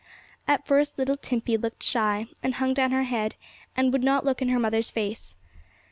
At 0.47 0.65
first, 0.65 0.97
Timpey 0.97 1.05
looked 1.09 1.47
a 1.47 1.51
little 1.57 1.77
shy, 1.79 2.25
and 2.41 2.55
hung 2.55 2.73
down 2.73 2.89
her 2.89 3.03
head, 3.03 3.35
and 3.77 3.93
would 3.93 4.03
not 4.03 4.25
look 4.25 4.41
in 4.41 4.49
her 4.49 4.57
mother's 4.57 4.89
face. 4.89 5.35